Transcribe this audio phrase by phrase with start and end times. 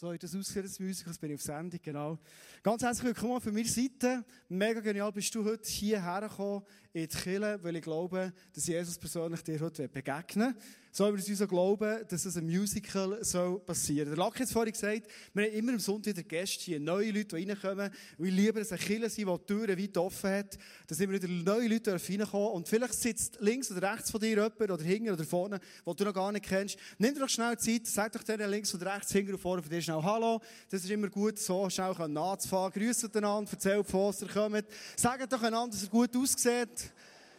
[0.00, 2.18] So hat das ausgesehen, das Musik, jetzt bin ich auf Sendung, genau.
[2.62, 4.24] Ganz herzlich willkommen von meiner Seite.
[4.48, 6.64] Mega genial bist du heute hierher gekommen
[6.94, 10.62] in die Kirche, weil ich glaube, dass Jesus persönlich dir heute begegnen will.
[10.92, 14.16] So haben wir uns glauben, dass es ein Musical soll passieren soll.
[14.16, 17.12] Der Lack hat es vorhin gesagt, wir haben immer am Sonntag wieder Gäste hier, neue
[17.12, 17.92] Leute, die reinkommen.
[18.18, 20.58] Und ich liebe, dass eine Kirche sind, die die Türen weit offen hat,
[20.88, 24.60] dass immer wieder neue Leute reinkommen Und vielleicht sitzt links oder rechts von dir jemand,
[24.60, 26.76] oder hinten oder vorne, den du noch gar nicht kennst.
[26.98, 29.70] Nimm dir doch schnell Zeit, sag doch denen links oder rechts, hinten oder vorne von
[29.70, 30.40] dir schnell Hallo.
[30.68, 32.72] Das ist immer gut, so schnell nachzufahren.
[32.72, 34.64] Grüßt einander, erzählt, von was ihr kommt.
[34.96, 36.92] Sagt doch einander, dass er gut aussieht.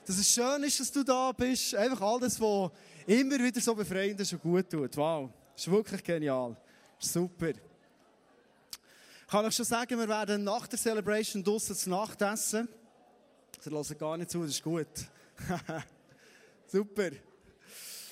[0.05, 1.75] Dass es schön ist, dass du da bist.
[1.75, 2.71] Einfach alles, was
[3.07, 4.95] immer wieder so befreiend ist und gut tut.
[4.97, 5.29] Wow.
[5.53, 6.55] Das ist wirklich genial.
[6.97, 7.49] Super.
[7.49, 12.67] Ich kann euch schon sagen, wir werden nach der Celebration draussen zu Nacht essen.
[13.59, 14.87] Sie hören gar nicht zu, das ist gut.
[16.67, 17.11] Super.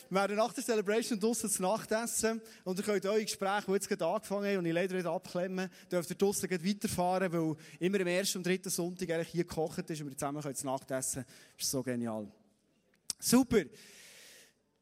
[0.10, 3.74] Wir werden nach der Celebration draussen zu Nacht essen und ihr könnt eure Gespräche, die
[3.74, 8.00] jetzt gerade angefangen haben und ich leider wieder abklemmen, dürft ihr draussen weiterfahren, weil immer
[8.00, 11.26] am ersten und dritten Sonntag eigentlich hier gekocht ist und wir zusammen zu Nacht essen.
[11.56, 12.28] Das ist so genial.
[13.20, 13.66] Super.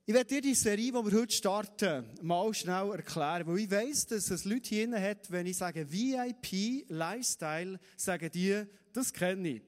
[0.09, 4.07] Ich werde dir die Serie, die wir heute starten, mal schnell erklären, weil ich weiss,
[4.07, 8.63] dass es Leute hier hat, wenn ich sage VIP, Lifestyle, sagen die,
[8.93, 9.61] das kenne ich.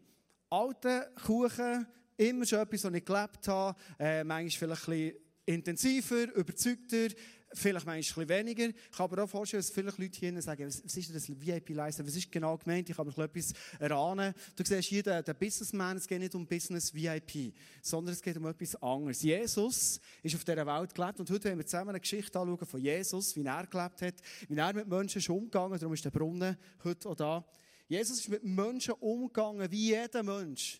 [0.49, 6.33] Alte Kuchen, immer schon etwas, was ich gelebt habe, äh, manchmal vielleicht ein bisschen intensiver,
[6.33, 7.09] überzeugter,
[7.53, 8.65] vielleicht manchmal ein bisschen weniger.
[8.67, 12.05] Ich kann mir auch vorstellen, dass viele Leute hier sagen, was ist das VIP-Leistung?
[12.05, 12.89] Was ist genau gemeint?
[12.89, 14.33] Ich kann mir etwas erahnen.
[14.55, 18.37] Du siehst hier den, den Businessman, es geht nicht um Business VIP, sondern es geht
[18.37, 19.21] um etwas anderes.
[19.21, 22.81] Jesus ist auf dieser Welt gelebt und heute werden wir zusammen eine Geschichte anschauen von
[22.81, 24.15] Jesus, wie er gelebt hat,
[24.47, 27.45] wie er mit Menschen ist umgegangen, darum ist der Brunnen heute auch da.
[27.87, 30.79] Jesus ist mit Menschen umgegangen, wie jeder Mensch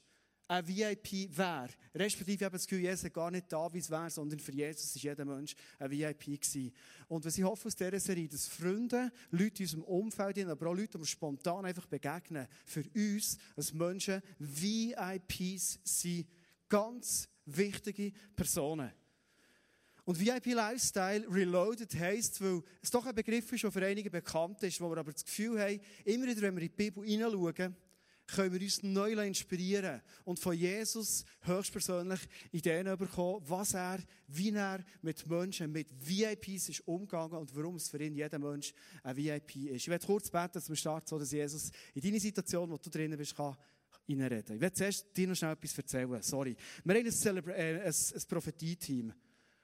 [0.50, 1.70] ein VIP wäre.
[1.94, 5.04] Respektive, habe das Gefühl, Jesus gar nicht da, wie es wäre, sondern für Jesus ist
[5.04, 6.74] jeder Mensch ein VIP gewesen.
[7.08, 10.74] Und was ich hoffe aus dieser Serie, dass Freunde, Leute in unserem Umfeld, aber auch
[10.74, 16.28] Leute, die wir spontan einfach begegnen, für uns als Menschen VIPs sind.
[16.68, 18.92] Ganz wichtige Personen.
[20.04, 24.64] Und VIP Lifestyle Reloaded heisst, weil es doch ein Begriff ist, der für einige bekannt
[24.64, 27.76] ist, wo wir aber das Gefühl haben, immer wieder, wenn wir in die Bibel hineinschauen,
[28.36, 32.20] können wir uns neu inspirieren und von Jesus höchstpersönlich
[32.52, 37.90] Ideen bekommen, was er, wie er mit Menschen, mit VIPs ist umgegangen und warum es
[37.90, 38.74] für ihn jeder Mensch
[39.04, 39.82] ein VIP ist.
[39.84, 43.18] Ich werde kurz beten, dass wir so dass Jesus in deine Situation, wo du drinnen
[43.18, 43.56] bist, kann
[44.08, 44.56] reinreden.
[44.56, 46.22] Ich werde zuerst dir noch schnell etwas erzählen.
[46.22, 46.56] Sorry.
[46.84, 49.14] Wir haben ein, Celebra äh, ein, ein Prophetie-Team.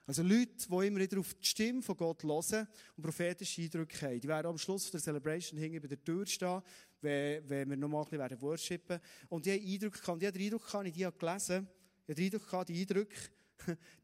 [0.08, 4.20] Also Leute, die immer wieder auf die Stimme von Gott hören und prophetische Eindrücke haben.
[4.20, 6.62] Die werden am Schluss der Celebration hinten bei der Tür stehen,
[7.02, 9.02] wenn, wenn wir nochmal ein bisschen werden.
[9.30, 11.68] Und die haben Eindrücke gehabt, die haben den Eindruck gehabt, die habe gelesen,
[12.08, 13.16] ich habe den Eindruck gehabt, die Eindrücke,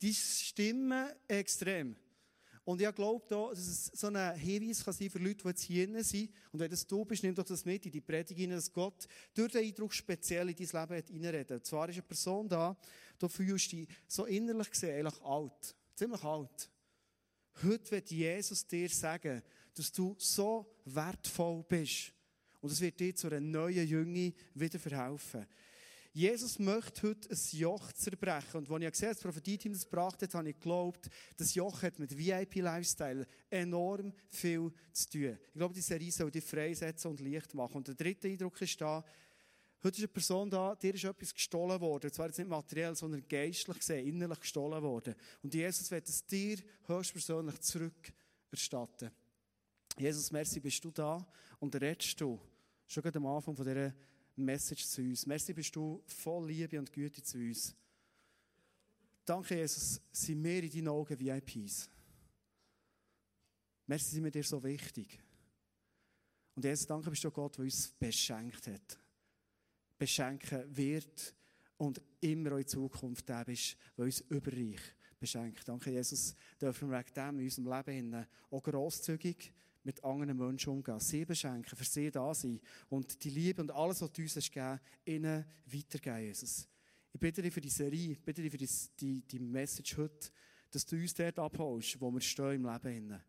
[0.02, 1.96] die stimmen extrem.
[2.64, 5.64] Und ich glaube da, dass es so ein Hinweis kann sein für Leute, die jetzt
[5.64, 6.32] hier sind.
[6.52, 9.52] Und wenn das du bist, nimm doch das mit in die Predigt dass Gott durch
[9.52, 11.64] den Eindruck speziell in dein Leben hat reinreden.
[11.64, 12.78] Zwar ist eine Person da,
[13.18, 15.76] du fühlst dich so innerlich gesehen eigentlich alt.
[15.96, 16.70] Ziemlich alt.
[17.64, 19.42] Heute wird Jesus dir sagen,
[19.74, 22.14] dass du so wertvoll bist.
[22.62, 25.46] Und es wird dir zu einer neuen Jünger wieder verhelfen.
[26.14, 28.58] Jesus möchte heute ein Joch zerbrechen.
[28.58, 31.82] Und als ich gesehen habe, das Prophetie-Team das gebracht hat, habe ich geglaubt, das Joch
[31.84, 35.38] hat mit VIP-Lifestyle enorm viel zu tun.
[35.42, 37.78] Ich glaube, die Serie soll dich freisetzen und Licht machen.
[37.78, 39.06] Und der dritte Eindruck ist da,
[39.84, 42.08] heute ist eine Person da, dir ist etwas gestohlen worden.
[42.08, 45.16] Und zwar jetzt nicht materiell, sondern geistlich gesehen, innerlich gestohlen worden.
[45.42, 46.58] Und Jesus wird es dir
[46.88, 49.12] höchstpersönlich zurückerstatten.
[49.98, 51.26] Jesus, merci, bist du da
[51.60, 52.38] und redest du
[52.92, 53.94] schon am Anfang von dieser
[54.36, 55.26] Message zu uns.
[55.26, 57.74] Merci bist du voll Liebe und Güte zu uns.
[59.24, 61.90] Danke, Jesus, sind wir in deinen Augen VIPs.
[63.88, 65.20] Merci sind wir dir so wichtig.
[66.56, 69.00] Und Jesus, danke bist du Gott, der uns beschenkt hat.
[69.98, 71.34] Beschenken wird
[71.78, 74.82] und immer auch in Zukunft da bist, der uns überreich
[75.18, 75.66] beschenkt.
[75.68, 81.00] Danke, Jesus, dürfen wir wegen dem in unserem Leben auch grosszügig mit anderen Menschen umgehen,
[81.00, 84.52] sie beschenken, für sie da sein und die Liebe und alles, was du uns hast
[84.52, 86.68] gegeben, ihnen weitergeben, Jesus.
[87.14, 88.70] Ich bitte dich für die Serie, ich bitte dich für die,
[89.00, 90.30] die, die Message heute,
[90.70, 93.22] dass du uns dort abholst, wo wir stehen im Leben.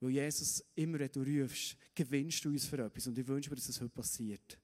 [0.00, 3.06] Weil Jesus immer, wenn du rufst, gewinnst du uns für etwas.
[3.06, 4.58] Und ich wünsche mir, dass das heute passiert.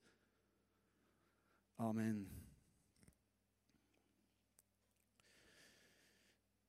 [1.77, 2.42] Amen.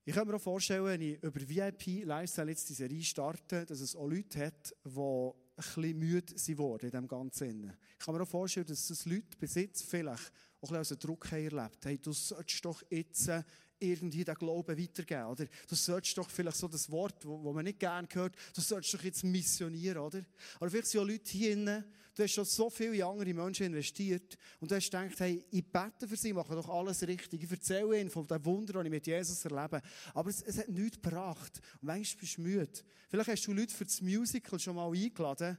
[0.06, 3.80] Ich kann mir auch vorstellen, wenn ich über VIP Lifestyle jetzt diese Serie starte, dass
[3.80, 7.74] es auch Leute hat, die ein bisschen müde sind in diesem Ganzen.
[7.98, 11.44] Ich kann mir auch vorstellen, dass es Leute besitzt vielleicht auch ein bisschen Druck haben
[11.46, 11.86] erlebt.
[11.86, 13.32] Hey, du solltest doch jetzt
[13.80, 15.46] irgendwie den Glauben weitergeben, oder?
[15.70, 18.94] Du solltest doch vielleicht so das Wort, wo, wo man nicht gerne hört, du solltest
[18.96, 20.26] doch jetzt missionieren, oder?
[20.60, 21.86] Aber vielleicht sind auch Leute hier drinnen,
[22.16, 25.66] du hast schon so viele in andere Menschen investiert und du hast gedacht, hey, ich
[25.66, 27.44] bete für sie, mache doch alles richtig.
[27.44, 29.82] Ich erzähle ihnen von den Wundern, die ich mit Jesus erlebe.
[30.14, 31.60] Aber es, es hat nichts gebracht.
[31.82, 32.84] Und manchmal bist du müde.
[33.10, 35.58] Vielleicht hast du Leute für das Musical schon mal eingeladen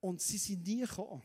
[0.00, 1.22] und sie sind nie gekommen.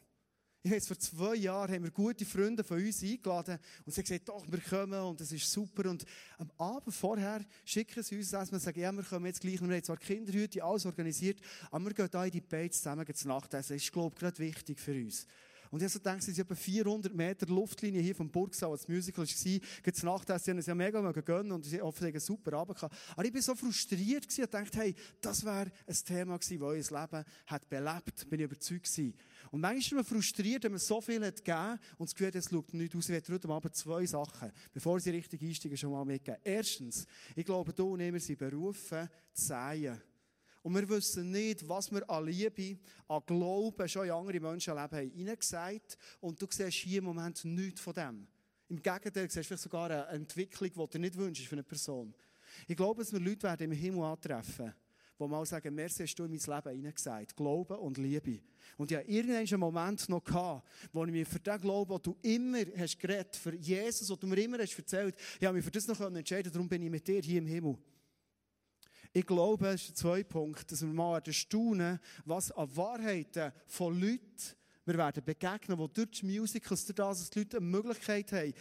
[0.65, 4.05] Ich jetzt vor zwei Jahren haben wir gute Freunde von uns eingeladen und sie haben
[4.05, 5.89] gesagt, doch, wir kommen und es ist super.
[5.89, 6.05] Und
[6.37, 9.59] am Abend vorher schicken sie uns das und sagen, ja, wir kommen jetzt gleich.
[9.59, 13.27] Wir haben zwar Kinderhüte, alles organisiert, aber wir gehen da in die Beiz zusammen zu
[13.27, 13.53] Nacht.
[13.53, 15.27] Das ist, glaube ich, gerade wichtig für uns.
[15.73, 19.25] Und ich habe so gedacht, es etwa 400 Meter Luftlinie hier vom Burgsaal, als Musical
[19.25, 22.53] war, geht es Nacht, sie haben es ja mega gönnen und sie hoffen, einen super
[22.53, 22.95] Abend gehabt.
[23.15, 26.91] Aber ich war so frustriert gewesen und dachte, hey, das wäre ein Thema gewesen, das
[26.91, 29.15] euer Leben hat belebt, bin ich überzeugt gewesen.
[29.49, 32.49] Und manchmal ist man frustriert, wenn man so viel hat gegeben und das Gefühl es
[32.51, 33.05] schaut nicht aus.
[33.05, 36.39] Ich werde heute Abend zwei Sachen, bevor sie richtig einsteigen, schon mal mitgeben.
[36.43, 39.99] Erstens, ich glaube, du und ich, wir sind berufen, zu säen.
[40.63, 45.11] Und wir wissen nicht, was wir an Liebe, an Glauben schon in andere Menschenleben haben
[45.11, 45.97] hineingesagt.
[46.21, 48.27] Und du siehst hier im Moment nichts von dem.
[48.69, 52.15] Im Gegenteil, du siehst vielleicht sogar eine Entwicklung, die du nicht wünschst für eine Person.
[52.67, 54.73] Ich glaube, dass wir Leute werden im Himmel antreffen
[55.19, 57.35] die mal sagen, merci hast du in mein Leben hineingesagt.
[57.35, 58.39] Glauben und Liebe.
[58.77, 62.17] Und ich hatte irgendeinen Moment noch gehabt, wo ich mir für den Glauben, den du
[62.21, 65.71] immer hast geredet, für Jesus, den du mir immer hast erzählt, ich habe mich für
[65.71, 67.77] das noch entscheiden darum bin ich mit dir hier im Himmel.
[69.15, 73.99] Ich glaube, es ist der zweite Punkt, dass wir mal staunen, was an Wahrheiten von
[73.99, 74.55] Leuten
[74.85, 78.53] wir werden begegnen, die durch die Musicals, durch das, dass die Leute eine Möglichkeit haben,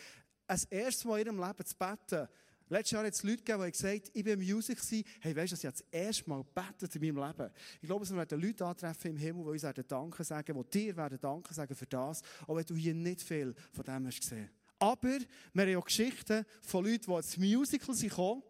[0.47, 2.29] ein erstes Mal in ihrem Leben zu beten,
[2.69, 4.79] Letztes Jahr hat es Leute gegeben, die gesagt haben, ich im Music,
[5.21, 7.51] hey, weißt du, ich habe das erste Mal gebetet in meinem Leben.
[7.83, 10.97] Ich glaube, wir werden Leute antreffen im Himmel, die uns werden Danke sagen, die dir
[10.97, 14.49] werden Danke sagen für das, auch wenn du hier nicht viel von dem hast gesehen.
[14.79, 15.19] Aber
[15.53, 18.43] wir haben auch Geschichten von Leuten, die ins Musical sind gekommen,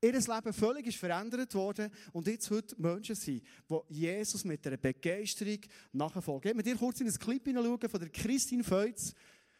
[0.00, 4.76] ihr Leben völlig ist verändert worden und jetzt heute Menschen sind, die Jesus mit einer
[4.76, 5.58] Begeisterung
[5.92, 6.50] nachfolgen.
[6.50, 9.14] Ich mit dir kurz in ein Clip hineinschauen von der Christine Feutz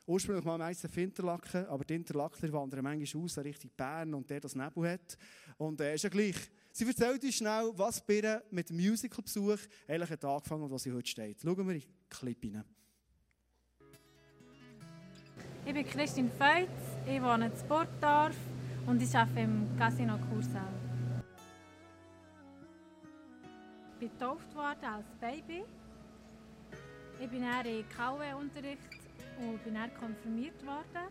[0.08, 4.54] ursprünglich mal meistens Interlaken, aber die Interlakener wandern manchmal aus Richtung Bern und der das
[4.54, 5.18] Nebel hat.
[5.58, 6.36] Und äh, ist ja gleich.
[6.72, 10.92] Sie erzählt uns schnell, was bei ihr mit Musicalbesuch eigentlich hat angefangen und wo sie
[10.92, 11.40] heute steht.
[11.42, 12.64] Schauen wir in den Clip rein.
[15.66, 18.36] Ich bin Christine Feutz, ich wohne in Burgdorf
[18.86, 20.72] und ich arbeite im Casino Kursaal.
[23.94, 25.64] Ich bin getauft worden als Baby.
[27.20, 28.82] Ich bin in KW-Unterricht
[29.40, 31.08] und bin dann konfirmiert worden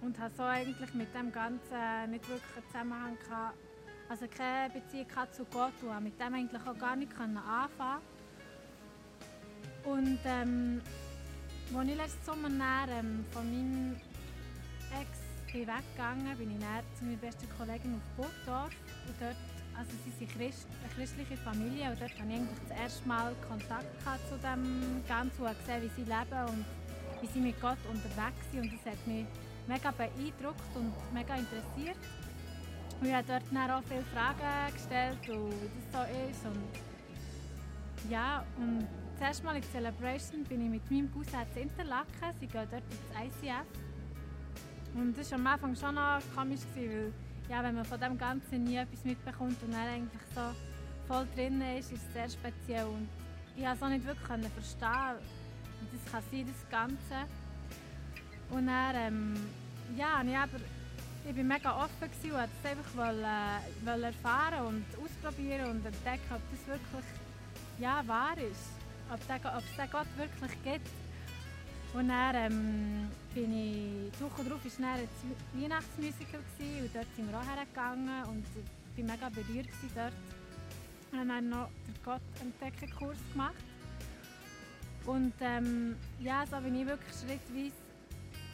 [0.00, 3.58] und habe so eigentlich mit dem Ganzen nicht wirklich einen Zusammenhang gehabt,
[4.08, 8.02] also keine Beziehung zu Gott und habe mit dem eigentlich auch gar nicht anfangen
[9.84, 10.80] Und ähm,
[11.72, 13.96] als ich letzten Sommer dann, ähm, von meinem
[15.00, 15.17] Ex
[15.52, 18.72] bin weggegangen bin, ich dann zu meiner besten Kollegin auf Burgdorf
[19.06, 19.36] und dort
[19.78, 23.32] also sie sind Christ, eine christliche Familie und dort hatte ich eigentlich das erste Mal
[23.48, 23.86] Kontakt
[24.28, 26.64] zu dem Ganzen und gesehen, wie sie leben und
[27.20, 28.62] wie sie mit Gott unterwegs sind.
[28.62, 29.26] Und das hat mich
[29.68, 32.02] mega beeindruckt und mega interessiert.
[33.00, 36.44] Und ich habe dort dann auch viele Fragen gestellt, wie das so ist.
[36.46, 42.34] Und ja, und das erste Mal in Celebration bin ich mit meinem Cousin zu Interlaken.
[42.40, 43.87] Sie gehen dort ins ICF.
[44.94, 47.12] Und das war am Anfang schon noch komisch, weil
[47.48, 50.40] ja, wenn man von dem Ganzen nie etwas mitbekommt und dann eigentlich so
[51.06, 52.84] voll drin ist, ist es sehr speziell.
[52.86, 53.08] Und
[53.56, 55.16] ich konnte es auch nicht wirklich verstehen,
[55.92, 57.30] das kann sein, das Ganze.
[58.50, 59.36] Und dann, ähm,
[59.96, 60.58] ja, ich, aber,
[61.28, 65.86] ich war mega offen und wollte es einfach wollen, äh, wollen erfahren und ausprobieren und
[65.86, 67.04] entdecken, ob das wirklich
[67.78, 68.72] ja, wahr ist.
[69.10, 70.90] Ob es den Gott wirklich gibt.
[71.94, 76.40] Und dann ähm, bin ich, die Woche darauf war dann ein Weihnachtsmusical
[76.80, 78.44] und dort sind wir auch hergegangen und
[78.96, 80.12] ich war mega berührt dort.
[81.12, 83.54] Und dann noch den Gott-Entdecken-Kurs gemacht.
[85.06, 87.72] Und ähm, ja, so bin ich wirklich schrittweise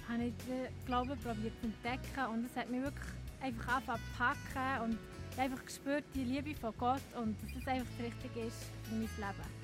[0.08, 3.06] habe ich den Glauben probiert zu entdecken und es hat mich wirklich
[3.40, 4.98] einfach angefangen zu packen und
[5.30, 8.56] ich habe einfach gespürt, die Liebe von Gott und dass das einfach das Richtige ist
[8.84, 9.63] für mein Leben.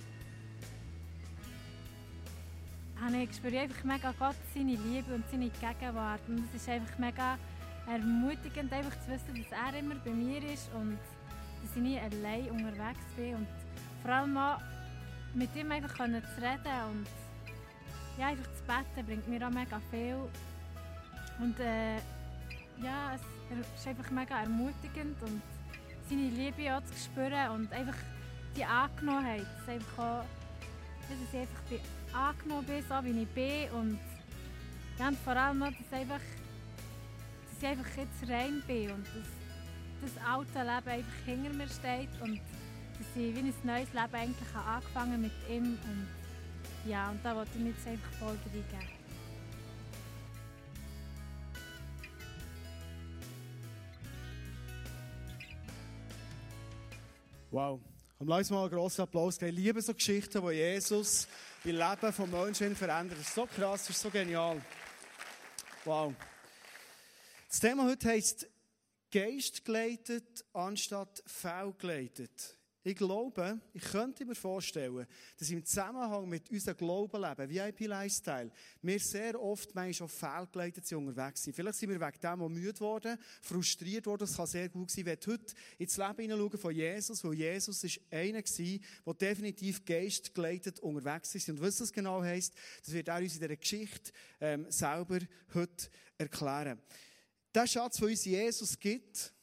[3.09, 7.38] Ich spüre einfach mega Gott, seine Liebe und seine Gegenwart und es ist einfach mega
[7.88, 10.99] ermutigend, einfach zu wissen, dass er immer bei mir ist und
[11.62, 13.47] dass ich nie allein unterwegs bin und
[14.02, 14.61] vor allem auch
[15.35, 17.07] mit ihm einfach zu reden und
[18.19, 20.16] ja, einfach zu beten bringt mir auch mega viel.
[21.40, 21.97] Und äh,
[22.83, 25.42] ja, es ist einfach mega ermutigend und
[26.09, 27.97] seine Liebe auch zu spüren und einfach
[28.57, 30.25] die Angenommenheit, dass, einfach auch,
[31.09, 31.80] dass ich einfach bin,
[32.14, 33.99] angenommen bin, so wie ich bin und,
[34.99, 40.59] und vor allem dass, einfach, dass ich einfach jetzt rein bin und dass das alte
[40.59, 45.33] Leben einfach hinter mir steht und dass ich wie ein neues Leben eigentlich angefangen mit
[45.49, 46.09] ihm und
[46.87, 49.00] ja, und da wollte ich mich jetzt einfach voll reingeben.
[57.50, 57.81] Wow.
[58.19, 59.57] Und lass mal einen grossen Applaus geben.
[59.57, 61.26] Ich liebe so Geschichten, wo Jesus
[61.64, 63.19] das Leben von Menschen verändert.
[63.19, 64.61] Das ist so krass, das ist so genial.
[65.85, 66.14] Wow.
[67.49, 68.47] Das Thema heute heisst
[69.12, 72.57] Geist geleitet anstatt faul geleitet.
[72.83, 75.07] Ich glaube, ich könnte mir vorstellen,
[75.39, 81.43] dass im Zusammenhang mit unserem Glaubenleben, VIP-Lifestyle, wir sehr oft manchmal schon fehlgeleitet sind unterwegs
[81.43, 81.55] sind.
[81.55, 84.21] Vielleicht sind wir wegen dem auch müde worden, frustriert worden.
[84.21, 85.01] Das kann sehr gut sein.
[85.01, 89.85] Ich werde heute ins Leben hineinschauen von Jesus, weil Jesus ist einer gewesen, der definitiv
[89.85, 91.51] geistgeleitet unterwegs ist.
[91.51, 94.11] Und was das genau heisst, das wird auch uns in dieser Geschichte
[94.41, 95.19] ähm, selber
[95.53, 96.81] heute erklären.
[97.55, 99.35] Der Schatz, den uns Jesus gibt,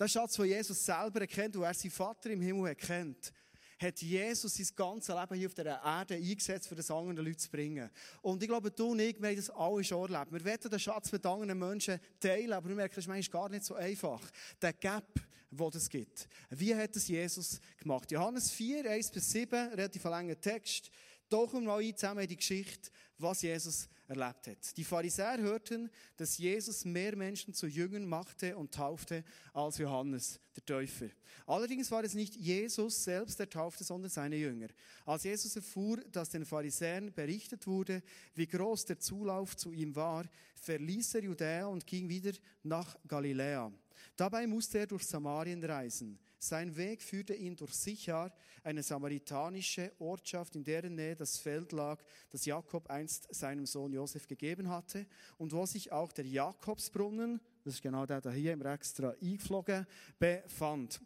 [0.00, 3.32] der Schatz, den Jesus selber erkennt, wo er seinen Vater im Himmel erkennt,
[3.78, 7.50] hat Jesus sein ganzes Leben hier auf dieser Erde eingesetzt, für das anderen Leute zu
[7.50, 7.90] bringen.
[8.22, 10.32] Und ich glaube, du und ich, wir haben das alle schon erlebt.
[10.32, 13.64] Wir wollen den Schatz mit anderen Menschen teilen, aber wir merken, das ist gar nicht
[13.64, 14.20] so einfach.
[14.60, 16.28] Der Gap, wo das gibt.
[16.50, 18.10] Wie hat das Jesus gemacht?
[18.10, 20.90] Johannes 4, 1 bis 7, relativ langer Text.
[21.28, 24.76] Wir mal ein zusammen die Geschichte, was Jesus erlebt hat.
[24.76, 29.24] Die Pharisäer hörten, dass Jesus mehr Menschen zu Jüngern machte und taufte
[29.54, 31.08] als Johannes, der Täufer.
[31.46, 34.68] Allerdings war es nicht Jesus selbst, der taufte, sondern seine Jünger.
[35.06, 38.02] Als Jesus erfuhr, dass den Pharisäern berichtet wurde,
[38.34, 40.24] wie groß der Zulauf zu ihm war,
[40.56, 43.72] verließ er Judäa und ging wieder nach Galiläa.
[44.16, 46.18] Dabei musste er durch Samarien reisen.
[46.38, 48.32] Sein Weg führte ihn durch Sichar,
[48.64, 54.26] eine samaritanische Ortschaft, in deren Nähe das Feld lag, das Jakob einst seinem Sohn Josef
[54.26, 58.64] gegeben hatte und wo sich auch der Jakobsbrunnen, das ist genau der da hier im
[58.64, 59.86] Extra eingeflogen,
[60.18, 61.00] befand.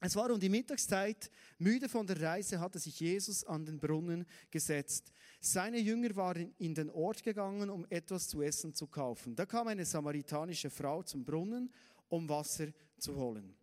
[0.00, 4.26] Es war um die Mittagszeit, müde von der Reise hatte sich Jesus an den Brunnen
[4.50, 5.12] gesetzt.
[5.40, 9.34] Seine Jünger waren in den Ort gegangen, um etwas zu essen zu kaufen.
[9.34, 11.72] Da kam eine samaritanische Frau zum Brunnen,
[12.14, 12.68] um Wasser
[12.98, 13.54] zu holen.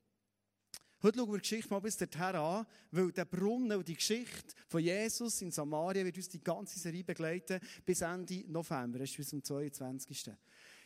[1.03, 4.53] Heute schauen wir die Geschichte mal bis dorthin an, weil der Brunnen und die Geschichte
[4.67, 9.17] von Jesus in Samaria wird uns die ganze Serie begleiten bis Ende November, das ist
[9.17, 10.31] bis zum 22.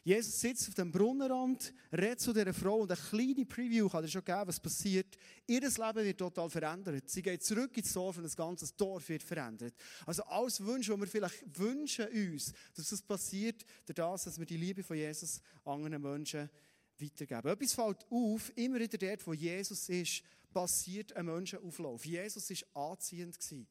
[0.06, 4.08] Jesus sitzt auf dem Brunnenrand, redet zu dieser Frau und eine kleine Preview kann er
[4.08, 5.18] schon geben, was passiert.
[5.48, 7.10] Ihr Leben wird total verändert.
[7.10, 9.74] Sie geht zurück ins Dorf und das ganze Dorf wird verändert.
[10.06, 14.58] Also alles Wunsch, was wir vielleicht wünschen uns, dass das passiert, dadurch, dass wir die
[14.58, 16.52] Liebe von Jesus anderen Menschen
[17.00, 17.52] weitergeben.
[17.52, 22.06] Etwas fällt auf, immer wieder dort, wo Jesus ist, passiert ein Menschenauflauf.
[22.06, 23.36] Jesus war anziehend.
[23.36, 23.68] Gewesen.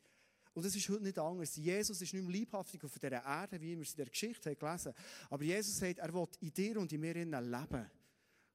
[0.55, 1.57] Und das ist heute nicht anders.
[1.57, 4.59] Jesus ist nicht mehr liebhaftig auf dieser Erde, wie wir es in der Geschichte haben
[4.59, 4.95] gelesen
[5.29, 7.91] Aber Jesus sagt, er will in dir und in mir leben.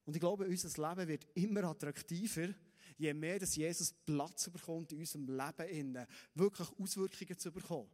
[0.06, 2.54] Und ich glaube, unser Leben wird immer attraktiver,
[2.98, 7.90] je mehr dass Jesus Platz bekommt in unserem Leben, wirklich Auswirkungen zu bekommen.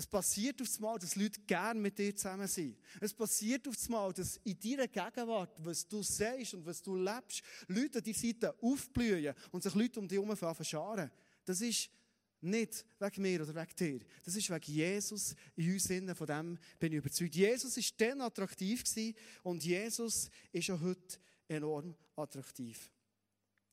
[0.00, 2.74] Es passiert aufs Mal, dass Leute gerne mit dir zusammen sind.
[3.02, 7.42] Es passiert aufs Mal, dass in deiner Gegenwart, was du sagst und was du lebst,
[7.68, 11.10] Leute an deiner Seite aufblühen und sich Leute um dich herum verscharen.
[11.44, 11.90] Das ist
[12.40, 14.06] nicht wegen mir oder wegen dir.
[14.24, 16.14] Das ist wegen Jesus in uns innen.
[16.14, 17.34] Von dem bin ich überzeugt.
[17.34, 18.82] Jesus war dann attraktiv
[19.42, 22.90] und Jesus ist auch heute enorm attraktiv.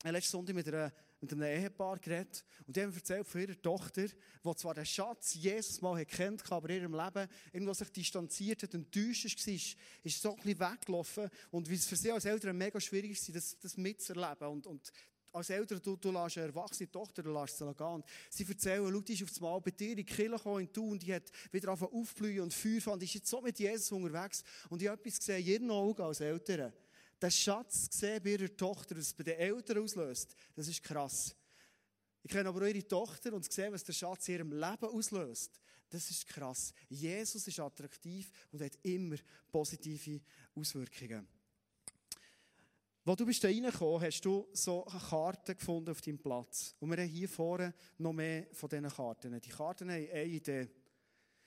[0.03, 2.43] Letzten Sonntag mit einer mit einem Ehepaar geredet.
[2.65, 6.69] Und die haben erzählt von ihrer Tochter, die zwar den Schatz Jesus mal kennt, aber
[6.69, 9.53] in ihrem Leben irgendwo sich distanziert hat, enttäuscht war,
[10.03, 11.29] ist so ein bisschen weggelaufen.
[11.51, 14.47] Und wie es für sie als Eltern mega schwierig ist, das, das mitzuerleben.
[14.47, 14.91] Und, und
[15.33, 18.03] als Eltern, du, du lässt eine erwachsene Tochter, du lässt sie gehen.
[18.29, 20.74] Sie erzählen, schau, die ist auf das Mal bei dir in die Kirche gekommen in
[20.74, 23.91] Thun, die hat wieder angefangen aufblühen und Feuer fand, die ist jetzt so mit Jesus
[23.91, 24.43] unterwegs.
[24.69, 26.74] Und ich habe etwas gesehen, ihren Augen als Eltern
[27.21, 31.36] den Schatz gesehen bei ihrer Tochter, was bei den Eltern auslöst, das ist krass.
[32.24, 35.62] Ich kenne aber ihre Tochter und sehe, was der Schatz in ihrem Leben auslöst.
[35.89, 36.74] Das ist krass.
[36.89, 39.15] Jesus ist attraktiv und hat immer
[39.50, 40.19] positive
[40.53, 41.27] Auswirkungen.
[43.05, 46.75] Wo du bist da reingekommen, hast du so Karten gefunden auf deinem Platz.
[46.81, 49.39] Und wir haben hier vorne noch mehr von diesen Karten.
[49.39, 50.67] Die Karten haben eine Idee.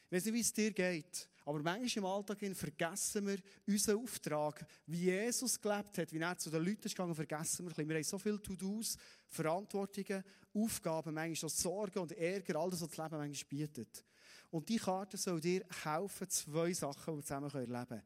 [0.06, 1.28] Ich weiß nicht, wie es dir geht.
[1.50, 6.48] Aber manchmal im Alltag vergessen wir unseren Auftrag, wie Jesus gelebt hat, wie er zu
[6.48, 7.88] den Leuten ist gegangen, vergessen wir.
[7.88, 10.22] Wir haben so viele To-Dos, Verantwortungen,
[10.54, 14.04] Aufgaben, manchmal auch Sorgen und Ärger, alles, was das Leben manchmal bietet.
[14.52, 18.02] Und die Karte soll dir helfen, zwei Sachen, die wir zusammen erleben können.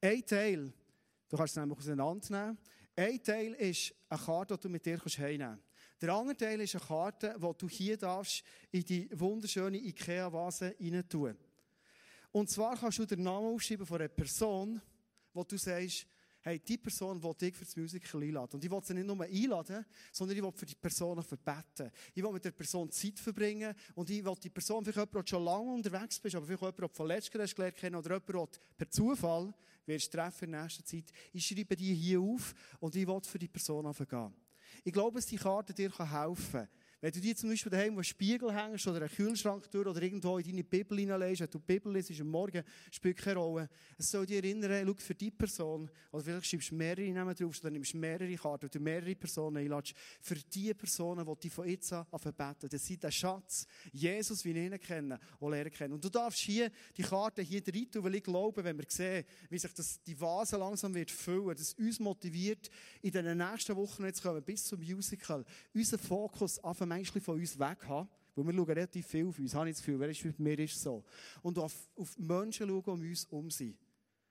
[0.00, 0.72] Ein Teil,
[1.28, 2.58] du kannst es nämlich auseinandernehmen,
[2.96, 5.62] ein Teil ist eine Karte, die du mit dir heimnehmen kannst.
[6.02, 11.08] Der andere Teil ist eine Karte, die du hier darfst in die wunderschöne Ikea-Vase rein
[11.08, 11.38] tun.
[12.32, 14.80] Und zwar kannst du den Namen aufschreiben von einer Person,
[15.32, 16.06] wo du sagst,
[16.40, 18.54] hey, die Person will dich für das Musical einladen.
[18.54, 21.90] Und ich will sie nicht nur einladen, sondern ich will für die Person verbeten.
[22.14, 25.30] Ich will mit der Person Zeit verbringen und ich will die Person, vielleicht jemand, der
[25.30, 28.54] schon lange unterwegs bist, aber vielleicht jemand, der von letztem hast gelernt kennen oder jemand,
[28.54, 29.54] der per Zufall
[29.86, 31.04] wirst treffen in nächster Zeit.
[31.32, 34.34] Ich schreibe die hier auf und ich will für die Person anfangen.
[34.84, 36.68] Ich glaube, dass die Karte dir helfen kann.
[37.00, 40.38] Wenn du dir zum Beispiel daheim einen Spiegel hängst oder einen Kühlschrank durch oder irgendwo
[40.38, 43.68] in deine Bibel hineinlegst, wenn du die Bibel liest, am Morgen, spielt keine Rolle.
[43.96, 47.60] Es soll dir erinnern, schau für die Person, oder vielleicht schreibst du mehrere Namen drauf,
[47.60, 51.92] oder nimmst mehrere Karten, oder mehrere Personen einladest, für die Personen, die dich von jetzt
[51.92, 52.68] an beten.
[52.68, 55.94] Das sind der Schatz, Jesus, wie ihn kennen, und lernen kennen.
[55.94, 59.24] Und du darfst hier die Karte hier rein tun, weil ich glaube, wenn wir sehen,
[59.48, 62.68] wie sich das, die Vase langsam wird füllen, das uns motiviert,
[63.02, 66.58] in den nächsten Wochen jetzt kommen, bis zum Musical, unseren Fokus
[66.92, 68.08] auf manchmal von uns weg haben.
[68.34, 70.58] Weil wir schauen relativ viel auf uns, habe ich das Gefühl, wer ist mit mir
[70.60, 71.04] ist so.
[71.42, 73.76] Und auf, auf Menschen schauen, um uns um sind.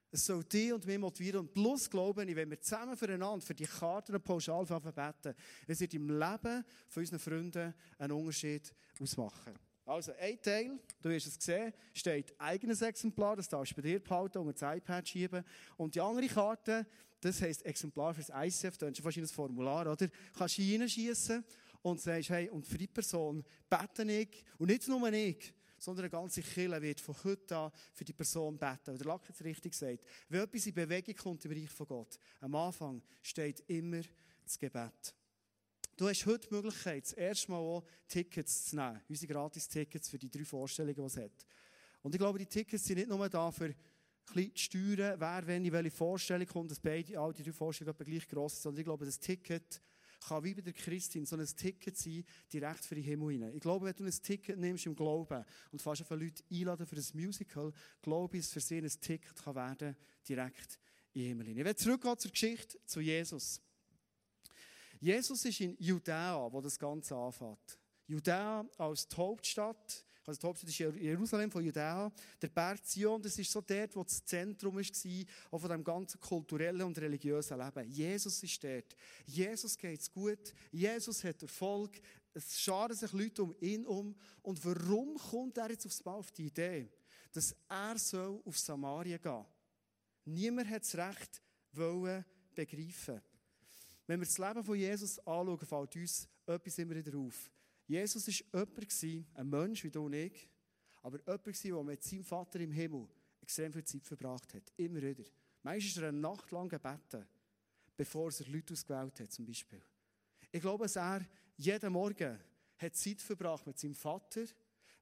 [0.10, 1.42] Es soll dich und mich motivieren.
[1.42, 5.36] Und plus glaube ich, wenn wir zusammen füreinander für die Karten pauschal beten,
[5.68, 9.54] es wird im Leben von unseren Freunden einen Unterschied ausmachen.
[9.86, 14.00] Also, ein Teil, du hast es gesehen, steht eigenes Exemplar, das darfst du bei dir
[14.00, 15.44] behalten und das iPad schieben.
[15.78, 16.86] Und die andere Karte,
[17.22, 20.10] das heisst Exemplar fürs ICF, da hast du fast ein Formular, oder?
[20.38, 21.44] Kannst du hineinschießen
[21.82, 26.10] und sagst, hey, und für die Person bete ich, und nicht nur ich, sondern eine
[26.10, 28.92] ganze Kirche wird von heute an für die Person beten.
[28.92, 30.04] Und der Lack hat richtig gesagt.
[30.30, 34.02] Wenn etwas in Bewegung kommt im Reich von Gott, am Anfang steht immer
[34.44, 35.14] das Gebet.
[35.96, 39.02] Du hast heute die Möglichkeit, das erste Mal auch Tickets zu nehmen.
[39.10, 41.46] Unsere Gratis-Tickets für die drei Vorstellungen, die es hat.
[42.04, 43.76] Und ich glaube, die Tickets sind nicht nur da für ein
[44.34, 48.28] zu steuern, wer, wenn, in welche Vorstellung kommt, dass beide, all die drei Vorstellungen gleich
[48.28, 49.82] gross sind, sondern ich glaube, das Ticket
[50.20, 53.54] kann wie bei der Christin so ein Ticket sein, direkt für den Himmel hinein.
[53.54, 56.96] Ich glaube, wenn du ein Ticket nimmst im Glauben und fast auf Leute einladen für
[56.96, 57.72] ein Musical,
[58.02, 59.96] glaube ich, dass für sie ein Ticket kann werden,
[60.28, 60.80] direkt
[61.14, 61.60] in den Himmel hinein.
[61.60, 63.62] Ich will zurückgehen zur Geschichte zu Jesus.
[65.00, 67.78] Jesus ist in Judäa, wo das Ganze anfängt.
[68.08, 72.12] Judäa als die Hauptstadt also die Hauptstadt ist Jerusalem von Judäa.
[72.42, 76.20] Der Berg Zion, das ist so dort, wo das Zentrum war, auch von dem ganzen
[76.20, 77.90] kulturellen und religiösen Leben.
[77.90, 78.94] Jesus ist dort.
[79.26, 80.54] Jesus geht es gut.
[80.70, 81.92] Jesus hat Erfolg.
[82.34, 84.14] Es scharen sich Leute um ihn um.
[84.42, 86.92] Und warum kommt er jetzt aufs Mal auf die Idee,
[87.32, 89.46] dass er soll auf Samaria gehen?
[90.26, 93.22] Niemand hat das Recht wollen begreifen.
[94.06, 97.50] Wenn wir das Leben von Jesus anschauen, fällt uns etwas immer wieder auf.
[97.88, 100.50] Jesus war jemand, ein Mensch wie du und ich,
[101.02, 103.08] aber jemand, der mit seinem Vater im Himmel
[103.42, 104.74] extrem viel Zeit verbracht hat.
[104.76, 105.24] Immer wieder.
[105.64, 107.26] Meistens ist er eine Nacht lang gebeten,
[107.96, 109.82] bevor er Leute ausgewählt hat, zum Beispiel.
[110.52, 112.38] Ich glaube, dass er jeden Morgen
[112.78, 114.46] hat Zeit verbracht mit seinem Vater,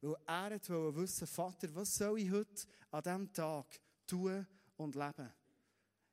[0.01, 3.65] weil er wollte wissen, Vater, was soll ich heute an diesem Tag
[4.05, 4.45] tun
[4.77, 5.31] und leben?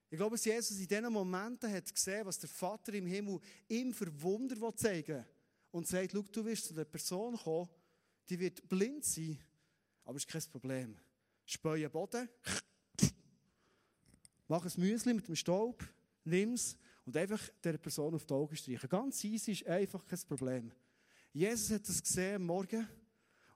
[0.08, 3.92] Ich glaube, dass Jesus in diesen Momenten hat gesehen, was der Vater im Himmel ihm
[3.92, 5.26] für Wunder zeigen will
[5.72, 7.68] und sagt, schau, du wirst zu der Person kommen,
[8.28, 9.38] die wird blind sein,
[10.04, 10.96] aber es ist kein Problem.
[11.44, 12.28] Späue Boden,
[14.46, 15.82] mach ein Müsli mit dem Staub,
[16.24, 18.88] nimm es und einfach der Person auf die Augen streichen.
[18.88, 20.72] Ganz easy ist einfach kein Problem.
[21.32, 22.87] Jesus hat das gesehen am Morgen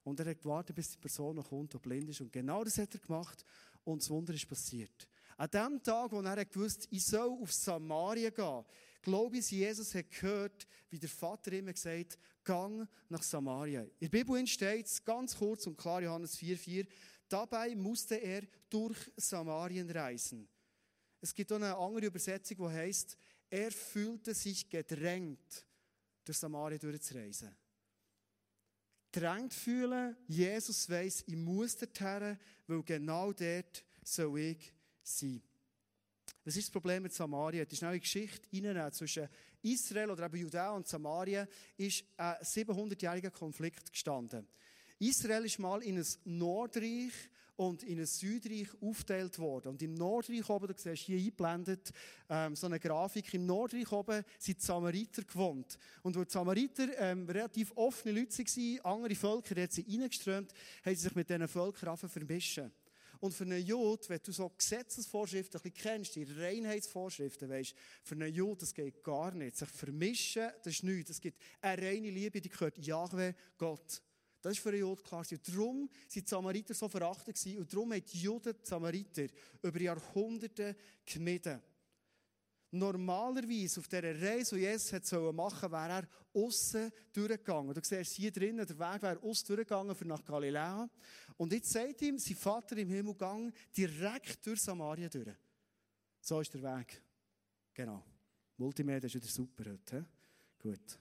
[0.03, 2.21] und er hat gewartet, bis die Person noch kommt, die blind ist.
[2.21, 3.45] Und genau das hat er gemacht
[3.85, 5.07] und das Wunder ist passiert.
[5.37, 8.65] An dem Tag, wo er gewusst ich soll auf Samaria gehen,
[9.07, 13.83] glaube ich, Jesus hat gehört, wie der Vater immer gesagt gang nach Samaria.
[13.83, 16.89] In der Bibel steht es ganz kurz und klar, Johannes 4,4,
[17.29, 20.49] dabei musste er durch Samarien reisen.
[21.21, 23.17] Es gibt auch eine andere Übersetzung, die heißt,
[23.49, 25.65] er fühlte sich gedrängt,
[26.25, 27.55] durch Samaria durchzureisen.
[29.13, 34.73] Drängt fühlen, Jesus weiss, ich muss dorthin, weil genau dort soll ich
[35.05, 35.41] sein.
[36.47, 37.65] Was ist das Problem mit Samaria?
[37.65, 39.29] Das ist eine Geschichte reinnehmen zwischen
[39.63, 41.45] Israel oder eben Judäa und Samaria
[41.77, 44.47] ist ein 700-jähriger Konflikt gestanden.
[45.01, 47.11] Israel ist mal in ein Nordreich
[47.57, 49.71] und in ein Südreich aufgeteilt worden.
[49.71, 51.91] Und im Nordreich oben, du siehst hier eingeblendet,
[52.29, 55.77] ähm, so eine Grafik, im Nordreich oben sind die Samariter gewohnt.
[56.05, 60.53] Und weil die Samariter ähm, relativ offene Leute waren, andere Völker, die sie reingeströmt,
[60.85, 62.71] haben sie sich mit diesen Völkern vermischen.
[63.27, 68.15] Und für einen Jud, wenn du so Gesetzesvorschriften ein bisschen kennst, die Reinheitsvorschriften, weißt, für
[68.15, 69.57] einen Jud, das geht gar nicht.
[69.57, 71.11] Sich vermischen, das ist nichts.
[71.11, 74.01] Es gibt eine reine Liebe, die gehört Jahwe, Gott.
[74.41, 75.27] Das ist für einen Jud klar.
[75.29, 79.27] Und darum waren die Samariter so verachtet und darum haben die Juden die Samariter
[79.61, 81.61] über Jahrhunderte gemieden.
[82.71, 87.73] Normalerweise auf dieser Reise, die Jesus machen wäre er aussen durchgegangen.
[87.73, 90.89] Du siehst hier drinnen, der Weg wäre aussen durchgegangen für nach Galiläa.
[91.37, 95.37] Und jetzt sagt ihm sein Vater im Himmel, gang direkt durch Samaria durch.
[96.21, 97.01] So ist der Weg.
[97.73, 98.03] Genau.
[98.57, 100.05] Multimedia ist wieder super heute.
[100.59, 100.99] Gut.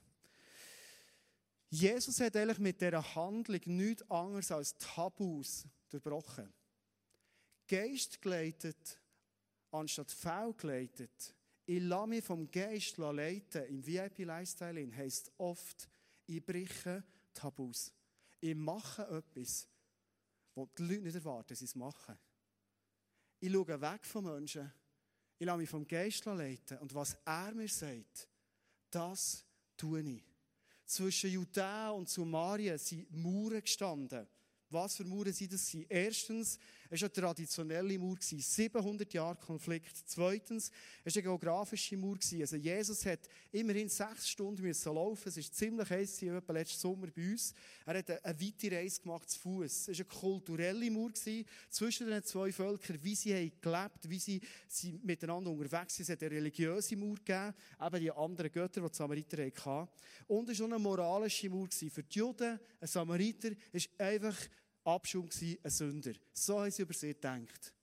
[1.70, 6.54] Jesus hat eigentlich mit dieser Handlung nichts anderes als Tabus durchbrochen.
[7.68, 9.00] Geist geleitet,
[9.72, 11.35] anstatt faul geleitet.
[11.66, 15.90] Ich lasse mich vom Geist leiten im VIP-Lifestyle heisst oft,
[16.28, 17.92] ich breche Tabus.
[18.40, 19.68] Ich mache etwas,
[20.54, 22.18] was die Leute nicht erwarten, dass sie es machen.
[23.40, 24.72] Ich schaue weg von Menschen.
[25.38, 26.78] Ich lasse mich vom Geist leiten.
[26.80, 28.28] Und was er mir sagt,
[28.90, 29.44] das
[29.76, 30.24] tue ich.
[30.86, 34.28] Zwischen Judäa und Samaria sind Mauern gestanden.
[34.70, 35.74] Was für Mauern sind das?
[35.90, 39.96] Erstens, es war eine traditionelle Mauer, 700 Jahre Konflikt.
[40.06, 40.72] Zweitens,
[41.04, 42.18] es war eine geografische Mauer.
[42.40, 43.22] Also Jesus hat
[43.52, 45.30] immerhin sechs Stunden laufen.
[45.30, 47.54] Es war ziemlich heiß, etwa letzten Sommer bei uns.
[47.86, 49.88] Er hat eine weite Reise gemacht zu Fuß.
[49.88, 51.12] Es war eine kulturelle Mauer
[51.70, 54.42] zwischen den zwei Völkern, wie sie haben gelebt, wie sie,
[55.04, 56.04] miteinander unterwegs sind.
[56.04, 59.90] Es hat eine religiöse Mauer gegeben, eben die anderen Götter, die die Samariter hatten.
[60.28, 61.68] Und es war eine moralische Mauer.
[61.72, 64.36] Für die Juden, ein Samariter, ist einfach
[64.86, 66.14] Abschum gewesen, ein Sünder.
[66.34, 67.74] So haben sie über sie gedacht.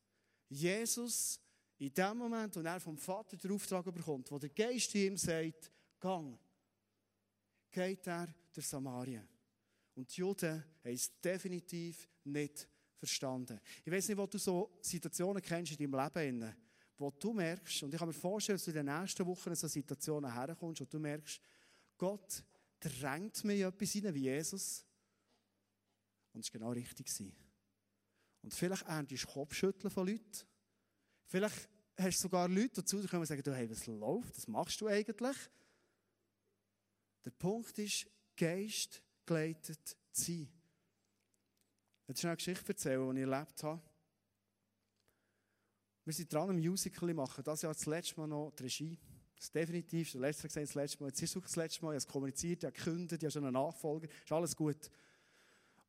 [0.49, 1.41] Jesus,
[1.79, 5.71] in dem Moment, wo er vom Vater den Auftrag bekommt, wo der Geist ihm sagt,
[5.99, 6.39] gang,
[7.71, 9.27] geht er durch Samarien.
[9.95, 13.59] Und die Juden haben es definitiv nicht verstanden.
[13.85, 16.55] Ich weiß nicht, wo du so Situationen kennst in deinem Leben,
[16.97, 19.57] wo du merkst, und ich kann mir vorstellen, dass du in den nächsten Wochen in
[19.57, 21.41] so Situationen herkommst, wo du merkst,
[21.99, 22.45] Gott
[22.79, 24.85] drängt mir etwas rein, wie Jesus,
[26.33, 27.07] und es war genau richtig.
[28.43, 30.47] Und vielleicht erntest du Kopfschütteln von Leuten.
[31.27, 34.81] Vielleicht hast du sogar Leute dazu, die kommen und sagen, hey, was läuft, was machst
[34.81, 35.37] du eigentlich?
[37.25, 40.49] Der Punkt ist, Geist geleitet zu sein.
[42.09, 43.81] Ich will eine Geschichte erzählen, die ich erlebt habe.
[46.05, 47.45] Wir sind dran, ein Musical machen.
[47.45, 48.99] Das Jahr das letzte Mal noch die Regie.
[49.37, 51.09] Das ist definitiv das letzte Mal.
[51.09, 51.93] Jetzt ist es das letzte Mal.
[51.93, 54.09] Ich habe es kommuniziert, ich habe gekündigt, ich habe schon einen Nachfolger.
[54.09, 54.91] Ist alles gut.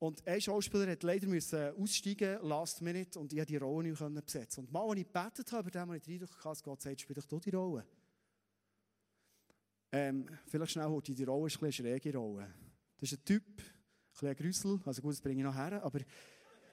[0.03, 4.25] Und ein Schauspieler hat leider müssen aussteigen, last minute, und ich konnte die Rolle nicht
[4.25, 4.65] besetzen.
[4.65, 6.99] Und mal, als ich gebetet habe, über den habe ich den Eindruck gehabt, Gott sagt,
[6.99, 7.85] spiel doch du die Rolle.
[9.93, 12.53] Ähm, vielleicht schnell holt die Rolle, ist eine schräge Rolle.
[12.97, 13.45] Das ist ein Typ,
[14.21, 15.99] ein Grüssel, also gut, das bringe ich noch her, aber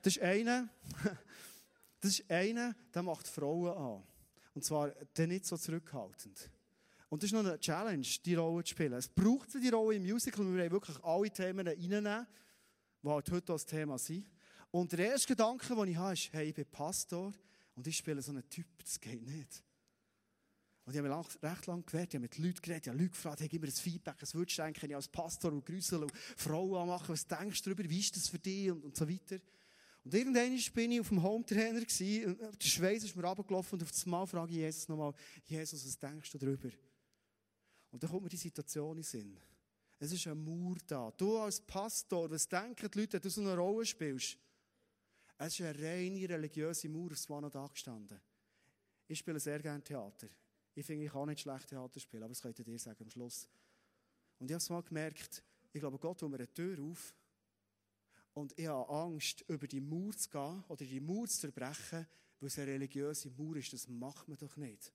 [0.03, 0.69] das ist einer,
[2.01, 4.03] das ist einer, der macht Frauen an.
[4.57, 6.51] Und zwar, der nicht so zurückhaltend.
[7.09, 8.95] Und das ist noch eine Challenge, die Rolle zu spielen.
[8.95, 12.27] Es braucht die Rolle im Musical, wir wollen wirklich alle Themen reinnehmen
[13.03, 14.27] die halt heute das Thema sind.
[14.71, 17.33] Und der erste Gedanke, den ich habe, ist, hey, ich bin Pastor
[17.75, 19.65] und ich spiele so einen Typ, das geht nicht.
[20.85, 23.11] Und ich habe mich recht lange gewehrt, ich habe mit Leuten geredet, ich habe Leute
[23.11, 26.03] gefragt, hey, gib mir ein Feedback, was würdest du denken, ich als Pastor und Grüssel
[26.03, 29.09] und Frau anmachen, was denkst du darüber, wie ist das für dich und, und so
[29.09, 29.39] weiter.
[30.03, 33.93] Und irgendwann bin ich auf dem Home-Trainer und der Schweiß ist mir runtergelaufen und auf
[33.93, 35.13] das Mal frage ich Jesus nochmal,
[35.47, 36.71] Jesus, was denkst du darüber?
[37.91, 39.37] Und dann kommt mir die Situation in den Sinn.
[40.03, 41.13] Es ist eine Mauer da.
[41.15, 44.39] Du als Pastor, was denken die Leute, wenn du so eine Rolle spielst?
[45.37, 48.19] Es ist eine reine religiöse Mauer auf Swan da gestanden.
[49.07, 50.29] Ich spiele sehr gerne Theater.
[50.75, 53.47] Ich finde, ich kann nicht schlecht Theater spielen, aber das könnt ihr sagen am Schluss.
[54.39, 57.15] Und ich habe es mal gemerkt, ich glaube, Gott tut mir eine Tür auf.
[58.33, 62.07] Und ich habe Angst, über die Mauer zu gehen oder die Mauer zu zerbrechen,
[62.39, 63.73] weil es eine religiöse Mauer ist.
[63.75, 64.91] Das macht man doch nicht.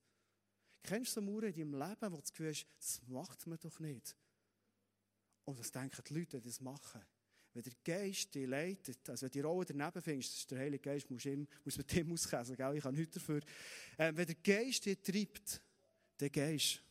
[0.82, 3.60] Kennst du so Mauern in deinem Leben, wo du das Gefühl hast, das macht man
[3.60, 4.16] doch nicht?
[5.46, 7.02] Und was denken die Leute, die das machen?
[7.54, 10.60] Wenn der Geist dich leitet, also wenn du die Rolle daneben findest, das ist der
[10.60, 12.76] Heilige Geist, musst du ihm, musst mit dem auskäsen, gell?
[12.76, 13.40] ich kann nichts dafür.
[13.98, 15.62] Ähm, wenn der Geist dich treibt,
[16.20, 16.82] der Geist.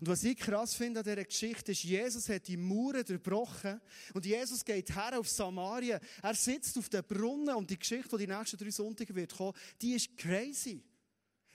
[0.00, 3.80] Und was ich krass finde an dieser Geschichte ist, Jesus hat die Mauern durchbrochen
[4.12, 6.00] und Jesus geht her auf Samaria.
[6.22, 9.56] Er sitzt auf dem Brunnen und die Geschichte, die die nächsten drei Sonntage wird kommen,
[9.80, 10.82] die ist crazy.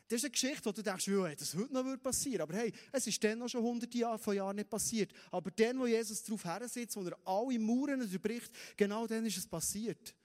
[0.10, 3.06] Das ist eine Geschichte, wo du denkst, wie das heute noch passieren Aber hey, es
[3.06, 5.13] ist dann noch schon hunderte Jahre von Jahren nicht passiert.
[5.30, 9.38] Aber dann, wo Jesus drauf her sitzt, wo er alle Mauern durchbricht, genau dann ist
[9.38, 10.15] es passiert.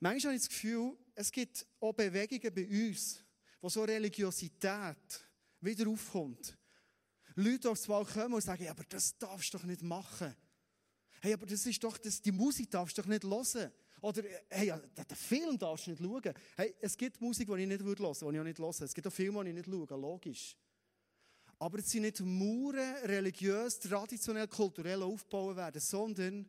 [0.00, 3.20] Manchmal habe ich das Gefühl, es gibt auch Bewegungen bei uns,
[3.60, 4.96] wo so Religiosität
[5.60, 6.58] wieder aufkommt.
[7.36, 10.34] Leute aufs Mal kommen und sagen, ja, aber das darfst du doch nicht machen.
[11.20, 13.72] Hey, aber das ist doch, das, die Musik darfst du doch nicht hören.
[14.00, 16.34] Oder, hey, den Film darfst du nicht schauen.
[16.56, 18.82] Hey, es gibt Musik, die ich nicht hören würde, die ich auch nicht höre.
[18.82, 20.56] Es gibt auch Filme, die ich nicht schaue, logisch.
[21.58, 26.48] Aber es sind nicht Mauern, religiös, traditionell, kulturell aufgebaut werden, sondern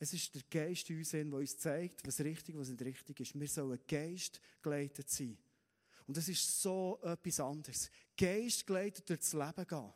[0.00, 3.38] es ist der Geist in uns, der uns zeigt, was richtig was nicht richtig ist.
[3.38, 5.36] Wir sollen Geist geleitet sein.
[6.06, 7.90] Und das ist so etwas anderes.
[8.16, 9.92] Geist geleitet durch das Leben gehen.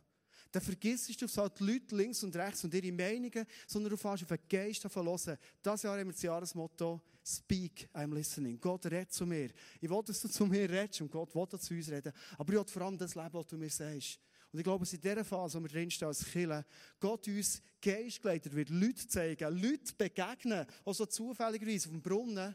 [0.52, 4.22] Dann vergisst du halt die Leute links und rechts und ihre Meinungen, sondern du fährst
[4.22, 5.38] auf den Geist davon hören.
[5.62, 8.60] Das Jahr haben wir das Jahresmotto Speak, I'm listening.
[8.60, 9.50] Gott redet zu mir.
[9.80, 12.12] Ich will, dass du zu mir redest und Gott will zu uns reden.
[12.36, 14.18] Aber ich will vor allem das Leben, was du mir sagst.
[14.52, 16.66] Und ich glaube, es in dieser Phase, wo wir drinstehen als Killer,
[17.00, 22.54] Gott uns geistgeleitet wird, Leute zeigen, Leute begegnen, auch so zufälligerweise auf dem Brunnen.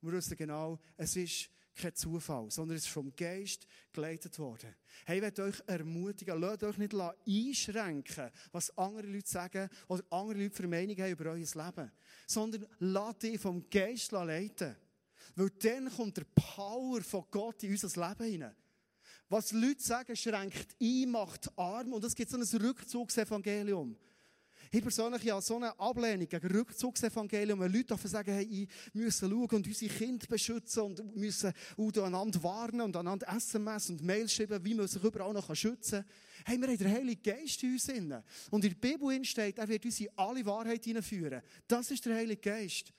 [0.00, 4.74] Und wir wissen genau, es ist kein Zufall, sondern es ist vom Geist geleitet worden.
[5.06, 10.42] Hey, ich möchte euch ermutigen, lasst euch nicht einschränken, was andere Leute sagen oder andere
[10.42, 11.92] Leute für Meinung haben über euer Leben,
[12.26, 14.76] sondern lasst dich vom Geist leiten.
[15.36, 18.56] Weil dann kommt der Power von Gott in unser Leben hinein.
[19.28, 23.96] Was Leute sagen, schränkt ein, macht arm und es gibt so ein Rückzugsevangelium.
[24.70, 29.48] Ich persönlich habe so eine Ablehnung gegen Rückzugsevangelium, wenn Leute sagen, hey, wir müssen schauen
[29.48, 34.74] und unsere Kinder beschützen und müssen einander warnen und einander SMS und Mails schreiben, wie
[34.74, 36.44] man sich überall noch schützen kann.
[36.44, 38.24] Hey, wir haben den Heiligen Geist in uns inne.
[38.50, 41.40] Und in der Bibel steht, er wird uns in alle Wahrheit hineinführen.
[41.66, 42.92] Das ist der Heilige Geist.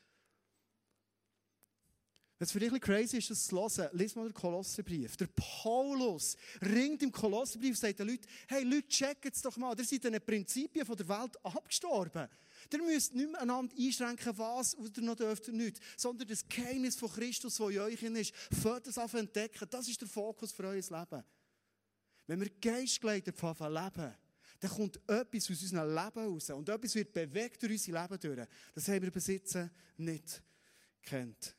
[2.41, 5.17] Es für dich ein crazy ist, das zu hören, lies mal den Kolosserbrief.
[5.17, 9.83] Der Paulus ringt im Kolosserbrief sagt den Leuten, hey Leute, checkt es doch mal, ihr
[9.83, 12.29] seid den Prinzipien der Welt abgestorben.
[12.71, 16.95] Ihr müsst nicht mehr einander einschränken, was oder noch dürft ihr nicht, sondern das Geheimnis
[16.95, 19.67] von Christus, das in euch ist, fällt das an entdecken.
[19.69, 21.23] Das ist der Fokus für euer Leben.
[22.25, 24.15] Wenn wir geistgeleitet von leben,
[24.61, 28.47] dann kommt etwas aus unserem Leben raus und etwas wird bewegt durch unser Leben durch.
[28.75, 29.57] Das haben wir jetzt
[29.97, 30.41] nicht
[31.01, 31.58] kennt.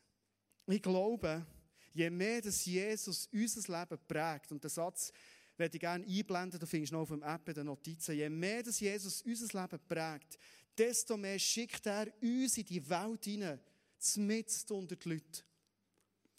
[0.67, 1.45] Ich glaube,
[1.93, 5.11] je mehr dass Jesus unser Leben prägt, und den Satz
[5.57, 8.29] werde ich gerne einblenden, da findest du noch auf dem App in den Notizen, je
[8.29, 10.39] mehr dass Jesus unser Leben prägt,
[10.77, 13.59] desto mehr schickt er uns in die Welt hinein,
[13.99, 15.43] zumindest unter die Leute.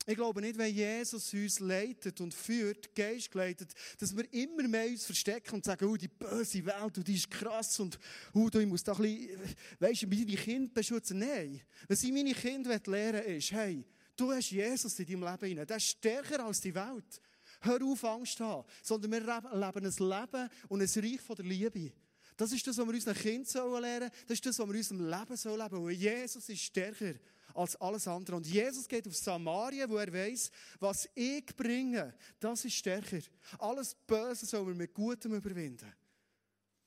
[0.05, 4.87] Ich glaube nicht, wenn Jesus uns leitet und führt, Geist geleitet, dass wir immer mehr
[4.87, 8.01] uns verstecken und sagen, oh, die böse Welt, und die ist krass und
[8.35, 9.39] oh, ich muss da ein bisschen,
[9.79, 11.21] weißt du, meine Kinder beschützen.
[11.21, 11.61] Nein.
[11.87, 13.85] Was ich meine Kinder lernen ist, hey,
[14.17, 15.67] Du hast Jesus in deinem Leben.
[15.67, 17.21] Der ist stärker als die Welt.
[17.61, 18.69] Hör auf, Angst zu haben.
[18.83, 21.93] Sondern wir leben ein Leben und ein Reich von der Liebe.
[22.37, 24.11] Das ist das, was wir unseren Kindern lernen sollen.
[24.27, 25.91] Das ist das, was wir in unserem Leben leben sollen.
[25.91, 27.15] Jesus ist stärker
[27.55, 28.37] als alles andere.
[28.37, 33.21] Und Jesus geht auf Samaria, wo er weiß, was ich bringe, das ist stärker.
[33.59, 35.93] Alles Böse sollen wir mit Gutem überwinden.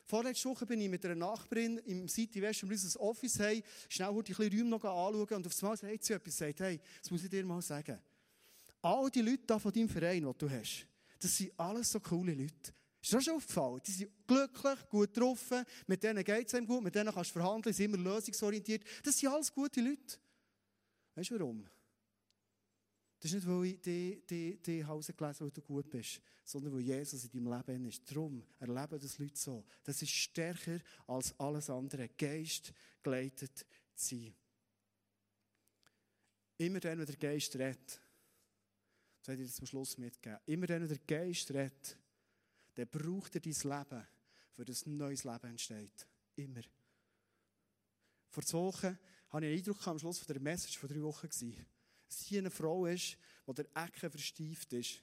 [0.08, 3.64] Vorletzte Woche bin ich mit einer Nachbarin im City West, wo wir unser Office haben,
[3.90, 7.10] schnell ein bisschen Räume noch anschauen und auf einmal sagt sie etwas, sagt, hey, das
[7.10, 7.98] muss ich dir mal sagen.
[8.84, 10.86] All die Leute da von deinem Verein, den du hast,
[11.20, 12.72] das sind alles so coole Leute.
[13.02, 13.82] Ist das schon aufgefallen?
[13.86, 17.40] Die sind glücklich, gut getroffen, mit denen geht es einem gut, mit denen kannst du
[17.40, 18.84] verhandeln, sind immer lösungsorientiert.
[19.04, 20.18] Das sind alles gute Leute.
[21.16, 21.66] Weißt du warum?
[23.20, 27.24] Das ist nicht, weil ich die Hause gelesen weil du gut bist, sondern weil Jesus
[27.26, 28.10] in deinem Leben ist.
[28.10, 29.66] Darum erleben das Leute so.
[29.84, 32.10] Das ist stärker als alles andere.
[32.10, 34.36] Geist geleitet zu sein.
[36.58, 38.00] Immer dann, wenn der Geist redet,
[39.20, 41.98] das werde ich dir zum Schluss mitgeben, immer dann, wenn der Geist redet,
[42.76, 44.08] dann braucht er dein Leben,
[44.52, 46.08] für das neues Leben entsteht.
[46.36, 46.62] Immer.
[48.30, 49.00] Vor zwei Wochen
[49.30, 51.28] hatte ich einen Eindruck am Schluss von der Message von drei Wochen.
[51.28, 51.66] Gewesen
[52.08, 55.02] dass hier eine Frau ist, die der Ecke verstieft ist.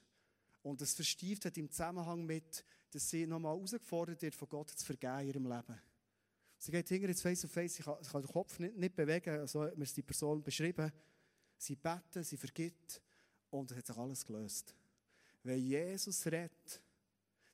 [0.63, 4.85] Und das verstieft hat im Zusammenhang mit, dass sie nochmal herausgefordert wird, von Gott zu
[4.85, 5.81] vergeben in ihrem Leben.
[6.59, 8.95] Sie geht hinter ins Face to Face, sie kann, sie kann den Kopf nicht, nicht
[8.95, 10.93] bewegen, so hat mir die Person beschrieben.
[11.59, 13.03] Sie betet, sie vergibt
[13.51, 14.75] und es hat sich alles gelöst.
[15.43, 16.81] Wenn Jesus redet,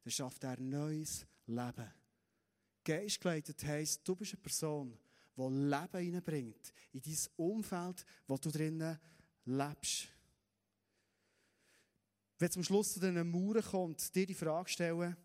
[0.05, 1.91] dann schafft er ein neues Leben.
[2.85, 4.99] Geistgeleitet heisst, du bist eine Person,
[5.37, 8.99] die Leben hineinbringt in dein Umfeld, wo du drinnen
[9.49, 10.09] lebst.
[12.39, 15.17] Wenn zum Schluss zu diesen Mauern kommt, dir die Frage stellen,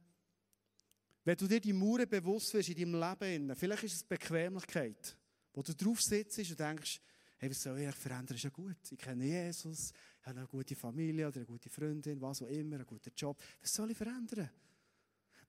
[1.24, 5.16] wenn du dir die Mauern bewusst wirst in deinem Leben, vielleicht ist es Bequemlichkeit,
[5.54, 7.00] wo du drauf sitzt und denkst,
[7.38, 8.36] hey, was soll ich verändern?
[8.36, 8.78] Ist ja gut.
[8.90, 12.78] Ich kenne Jesus, ich habe eine gute Familie oder eine gute Freundin, was auch immer,
[12.78, 13.42] einen guten Job.
[13.62, 14.50] Was soll ich verändern?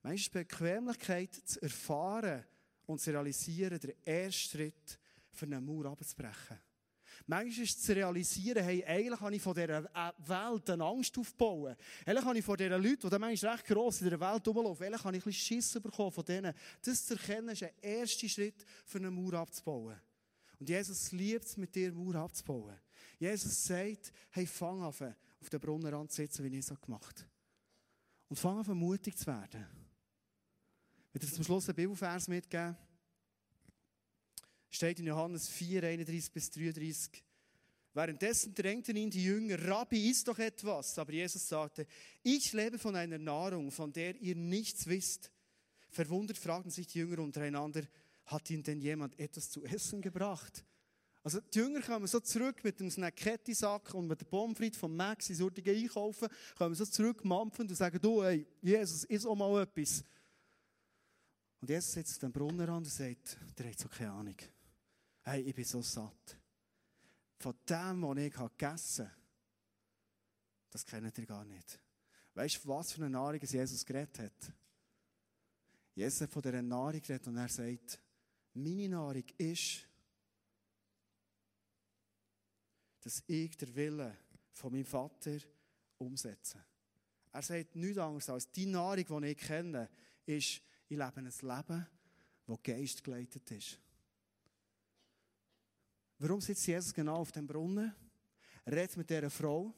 [0.03, 2.45] Meinst du, Bequemlichkeit zu erfahren
[2.85, 4.99] und zu realisieren, der erste Schritt,
[5.31, 6.59] für eine Mauer abzubrechen?
[7.27, 11.75] Manchmal ist zu realisieren, hey, eigentlich habe ich von dieser äh, Welt eine Angst aufbauen.
[12.05, 15.03] Eigentlich habe ich von diesen Leuten, die manchmal recht gross in der Welt rumlaufen, eigentlich
[15.03, 16.53] habe ich ein bisschen Schiss bekommen von denen.
[16.83, 19.99] Das zu erkennen, ist ein erster Schritt, für eine Mauer abzubauen.
[20.59, 22.79] Und Jesus liebt es, mit dir Mauer abzubauen.
[23.17, 27.29] Jesus sagt, hey, fang an, auf den Brunnenrand zu sitzen, wie ich es gemacht habe.
[28.29, 29.65] Und fang an, mutig zu werden.
[31.13, 32.75] Ich werde zum Schluss einen Bibelvers mitgeben
[34.75, 37.23] steht in Johannes 4, 31 bis 33.
[37.93, 40.99] Währenddessen drängten ihn die Jünger, Rabbi, isst doch etwas.
[40.99, 41.87] Aber Jesus sagte,
[42.23, 45.31] ich lebe von einer Nahrung, von der ihr nichts wisst.
[45.89, 47.83] Verwundert fragten sich die Jünger untereinander,
[48.25, 50.65] hat ihnen denn jemand etwas zu essen gebracht?
[51.23, 54.95] Also die Jünger kommen so zurück mit dem Snacketti-Sack und mit der Pommes frites vom
[54.95, 59.35] Max in Sortigen einkaufen, kommen so zurück, mampfen und sagen, du, hey, Jesus, ist auch
[59.35, 60.03] mal etwas.
[61.61, 64.35] Und Jesus sitzt auf dem Brunnenrand und sagt, der hat so keine Ahnung.
[65.27, 66.37] Hey, ich bin so satt.
[67.39, 69.17] Von dem, was ich gegessen habe,
[70.69, 71.79] das kennt ihr gar nicht.
[72.35, 74.53] Weißt du, was für eine Nahrung Jesus geredet hat?
[75.95, 77.99] Jesus hat von dieser Nahrung geredet und er sagt,
[78.53, 79.87] meine Nahrung ist,
[83.01, 84.15] dass ich den Willen
[84.51, 85.37] von meinem Vater
[85.97, 86.63] umsetze.
[87.31, 89.89] Er sagt nichts anderes als, die Nahrung, die ich kenne,
[90.25, 91.87] ist, ich lebe ein Leben,
[92.45, 93.79] das geistgeleitet ist.
[96.17, 97.93] Warum sitzt Jesus genau auf dem Brunnen?
[98.65, 99.73] Redet mit dieser Frau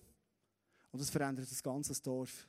[0.91, 2.47] und es verändert das ganze Dorf.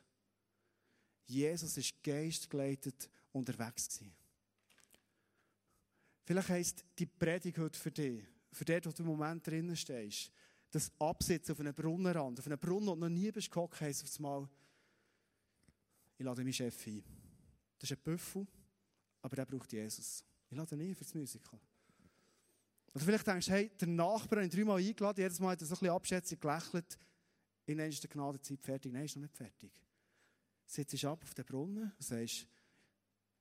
[1.25, 4.13] Jesus ist geistgeleitet unterwegs gewesen.
[6.23, 10.31] Vielleicht heisst die Predigt heute für dich, für den, wo du im Moment drinnen stehst,
[10.71, 14.15] das Absitzen auf einem Brunnenrand, auf einem Brunnen, du noch nie bist gehockt, heisst auf
[14.17, 14.47] einmal,
[16.17, 17.03] ich lade meinen Chef ein.
[17.79, 18.45] Das ist ein Büffel,
[19.21, 20.23] aber der braucht Jesus.
[20.49, 21.59] Ich lade ihn ein für das Musical.
[22.93, 25.67] Oder vielleicht denkst du, hey, der Nachbar hat ihn dreimal eingeladen, jedes Mal hat er
[25.67, 26.97] so ein bisschen abschätzig gelächelt.
[27.65, 28.91] In ist der Gnadenzeit fertig.
[28.91, 29.71] Nein, ist noch nicht fertig.
[30.65, 32.47] Sitzt ab auf den Brunnen und sagst,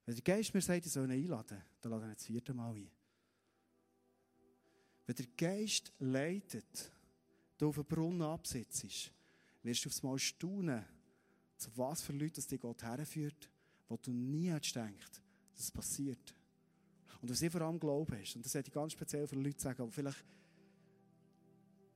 [0.05, 2.55] wenn der Geist mir sagt, ich soll ihn einladen, dann lade ich ihn das vierte
[2.55, 2.91] Mal ein.
[5.07, 6.91] Wenn der Geist leitet,
[7.57, 9.13] du auf den Brunnen absitzt,
[9.63, 10.85] wirst du aufs Mal staunen,
[11.57, 13.51] zu was für Leuten dich Gott herführt,
[13.89, 15.23] wo du nie hättest gedacht,
[15.55, 16.35] dass es passiert.
[17.21, 19.61] Und was ich vor allem Glauben hast, und das hätte ich ganz speziell für Leute
[19.61, 20.25] sagen, die vielleicht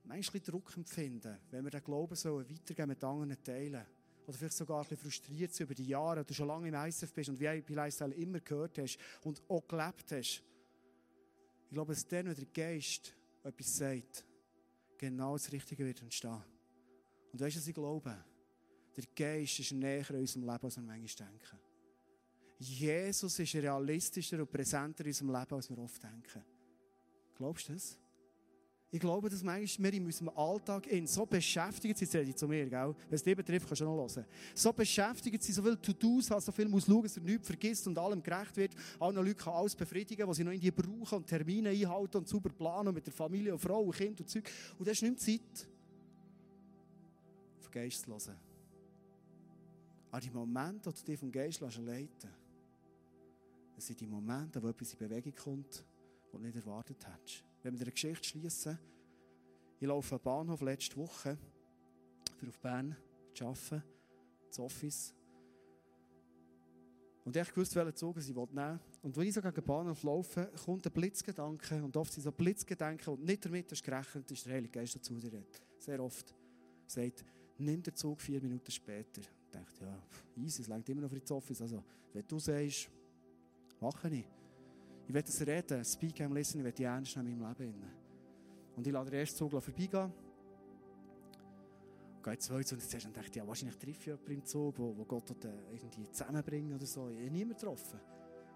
[0.03, 3.85] manchmal Druck empfinden, wenn wir den Glauben sollen weitergeben mit anderen teilen.
[4.25, 7.29] Oder vielleicht sogar ein bisschen frustriert über die Jahre, du schon lange im ISF bist
[7.29, 10.43] und wie bei Lifestyle immer gehört hast und auch gelebt hast.
[11.65, 14.25] Ich glaube, dass dann, wenn der Geist etwas sagt,
[14.97, 16.43] genau das Richtige wird entstehen.
[17.31, 18.23] Und weißt du, was ich glaube?
[18.95, 21.59] Der Geist ist näher in unserem Leben, als wir manchmal denken.
[22.63, 26.43] Jesus ist realistischer und präsenter in unserem Leben, als wir oft denken.
[27.35, 27.97] Glaubst du das?
[28.93, 32.47] Ich glaube, dass manchmal wir in unserem Alltag in so beschäftigt sind, rede ich zu
[32.47, 32.93] mir, gell?
[33.09, 34.23] wenn es dich betrifft, kannst du noch hören.
[34.53, 37.87] So beschäftigt sind, so viel To-Dos haben, so viel muss schauen, dass er nichts vergisst
[37.87, 38.75] und allem gerecht wird.
[38.99, 42.27] Allen Leuten kann alles befriedigen, was sie noch in die brauchen und Termine einhalten und
[42.27, 44.47] super planen und mit der Familie und Frau und Kind und Zeug.
[44.77, 45.67] Und das ist nicht mehr Zeit,
[47.61, 48.39] vom Geist zu hören.
[50.11, 52.27] Aber die Momente, wo du dich vom Geist leiten lässt,
[53.75, 55.85] das sind die Momente, wo etwas in Bewegung kommt,
[56.31, 57.43] was du nicht erwartet hättest.
[57.61, 58.77] Wenn wir eine Geschichte schließen,
[59.79, 61.37] ich laufe am Bahnhof letzte Woche,
[62.37, 62.95] für auf Bern
[63.33, 63.83] zu arbeiten,
[64.47, 65.13] ins Office.
[67.25, 68.79] Und ich wusste, welchen Zug ich nehmen will.
[69.01, 71.83] Und wenn ich so gegen den Bahnhof laufe, kommt ein Blitzgedanke.
[71.83, 75.19] Und oft sind so Blitzgedanken, und nicht damit hast gerechnet, ist der Heilige Geist dazu
[75.19, 75.43] dir
[75.79, 76.33] Sehr oft
[76.85, 77.23] sagt,
[77.57, 79.21] nimm den Zug vier Minuten später.
[79.21, 80.03] Ich dachte, ja,
[80.35, 81.61] easy, es längt immer noch für ins Office.
[81.61, 82.89] Also, wenn du sagst,
[83.83, 84.25] mache ich.
[85.07, 87.83] Ich will das reden, speak and listen, ich will die ernst nehmen in meinem Leben.
[88.75, 90.11] Und ich lasse den ersten Zug vorbeigehen.
[92.23, 94.97] Gehe zwei zu und zuerst dachte ich, ja, wahrscheinlich treffe ich jemanden im Zug, wo,
[94.97, 95.29] wo Gott
[95.71, 97.09] irgendwie zusammenbringt oder so.
[97.09, 97.99] Ich habe niemanden getroffen.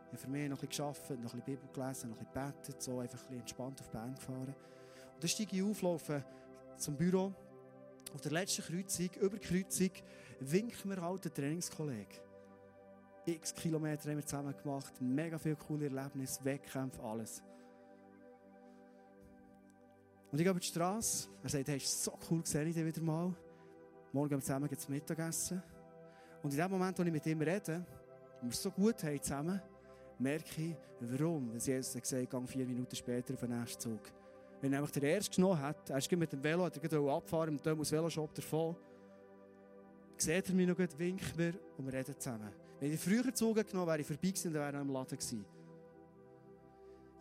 [0.05, 2.25] Ich habe für mich noch ein bisschen gearbeitet, noch ein bisschen Bibel gelesen, noch ein
[2.25, 4.55] bisschen gebetet, so einfach ein bisschen entspannt auf Bern gefahren.
[5.13, 6.23] Und dann steige ich auf, laufe
[6.77, 7.33] zum Büro.
[8.13, 9.91] Auf der letzten Kreuzung, über die Kreuzung,
[10.39, 12.26] winkt mir halt der Trainingskollege
[13.27, 17.43] x Kilometer haben wir zusammen gemacht, mega viele coole Erlebnisse, Wettkämpfe, alles.
[20.31, 22.85] Und ich gehe über die Straße, er sagt, hey, ist so cool, sehe ich dich
[22.85, 23.33] wieder mal.
[24.11, 25.63] Morgen gehen wir zusammen zum Mittagessen.
[26.43, 27.85] Und in dem Moment, wo ich mit ihm rede,
[28.41, 29.61] und wir es so gut haben zusammen,
[30.19, 31.51] merke ich, warum.
[31.51, 34.01] Weil Jesus hat gesagt, gang vier Minuten später auf den nächsten Zug.
[34.61, 37.53] Wenn er nämlich der Erste genommen hat, er ist mit dem Velo, hat er abfahren,
[37.53, 38.75] mit dem Veloshop davon,
[40.17, 42.66] sieht er mich noch gut, winkt mir und wir reden zusammen.
[42.79, 45.45] Wenn ich früher gezogen genommen wäre ich vorbei gewesen, dann wäre er im Laden gewesen.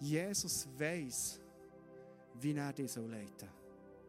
[0.01, 1.41] Jesus weiss,
[2.41, 3.49] wie er dich so leiten.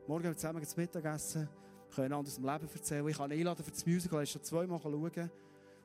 [0.05, 1.49] Morgen gehen wir zusammen zum Mittagessen,
[1.93, 3.07] können einander aus dem Leben erzählen.
[3.07, 5.31] Ich kann ihn einladen für das Musical, er ist schon zweimal schauen.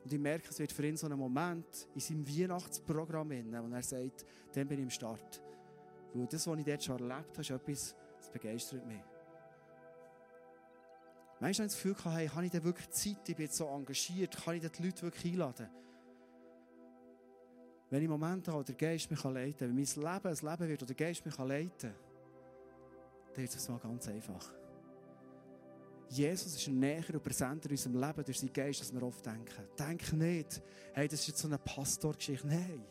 [0.05, 3.83] Und ich merke, es wird für ihn so ein Moment in seinem Weihnachtsprogramm, wo er
[3.83, 5.43] sagt, dann bin ich im Start.
[6.13, 9.12] Weil das, was ich dort schon erlebt habe, ist etwas, das begeistert mich.
[11.43, 13.67] Manchmal habe ich das Gefühl, hey, habe ich denn wirklich Zeit, ich bin jetzt so
[13.67, 15.69] engagiert, kann ich die Leute wirklich einladen?
[17.91, 20.83] Wenn ich Momente habe, der Geist mich leiten kann, wenn mein Leben ein Leben wird,
[20.83, 21.95] wo der Geist mich leiten kann,
[23.35, 24.55] dann ist es mal ganz einfach.
[26.11, 29.65] Jesus ist näher und präsenter in unserem Leben durch seinen Geist, als wir oft denken.
[29.77, 30.63] Denk nicht,
[30.93, 32.47] hey, das ist jetzt so eine Pastorgeschichte.
[32.47, 32.85] Nein.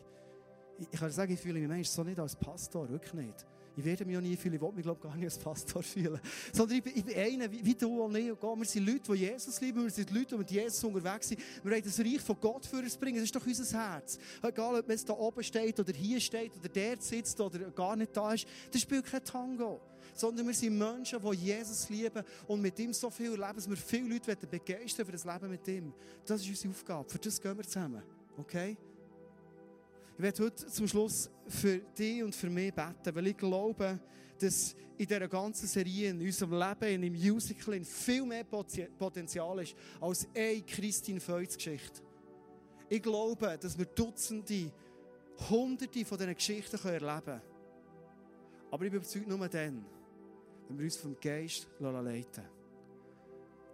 [0.78, 3.46] Ich kann sagen, ich fühle mich manchmal so nicht als Pastor, wirklich nicht.
[3.74, 6.20] Ich werde mich auch nie fühlen, ich will mich glaube gar nicht als Pastor fühlen.
[6.52, 8.26] Sondern ich bin, ich bin einer, wie, wie du und ich.
[8.26, 11.40] Wir sind Leute, die Jesus lieben, wir sind Leute, die mit Jesus unterwegs sind.
[11.62, 14.18] Wir wollen das Reich von Gott für uns bringen, das ist doch unser Herz.
[14.42, 17.96] Egal, ob man jetzt da oben steht oder hier steht oder der sitzt oder gar
[17.96, 19.80] nicht da ist, das spielt kein Tango.
[20.14, 23.76] Sondern wir sind Menschen, die Jesus lieben und mit ihm so viel leben, dass wir
[23.76, 25.94] viele Leute begeistern für das Leben mit ihm.
[26.26, 28.02] Das ist unsere Aufgabe, für das gehen wir zusammen.
[28.36, 28.76] Okay?
[30.16, 33.98] Ich werde heute zum Schluss für dich und für mich beten, weil ich glaube,
[34.38, 39.74] dass in dieser ganzen Serie, in unserem Leben, in dem Musical, viel mehr Potenzial ist
[40.00, 42.02] als eine Christine Feuz Geschichte.
[42.88, 44.70] Ich glaube, dass wir Dutzende,
[45.48, 47.40] Hunderte von diesen Geschichten erleben können.
[48.70, 49.84] Aber ich bin überzeugt nur dann,
[50.68, 52.44] wenn wir uns vom Geist leiten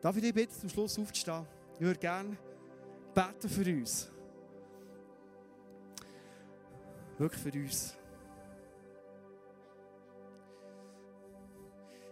[0.01, 1.45] Darf ich dich bitten, zum Schluss aufzustehen?
[1.75, 2.37] Ich würde gerne
[3.15, 4.11] beten für uns.
[7.19, 7.95] Wirklich für uns.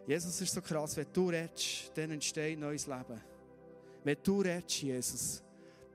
[0.06, 3.20] Jesus ist so krass, wenn du redest, dann entsteht neues Leben.
[4.04, 5.42] Wenn du redest, Jesus,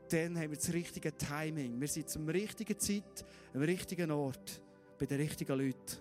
[0.10, 1.80] dann haben wir das richtige Timing.
[1.80, 4.62] Wir sind zum richtigen Zeit, am richtigen Ort,
[5.00, 5.98] bei den richtigen Leuten.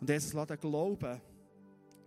[0.00, 1.20] Und Jesus lässt den Glauben,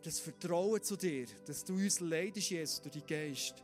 [0.01, 3.63] das Vertrauen zu dir, dass du uns leidest, Jesus, durch deinen Geist,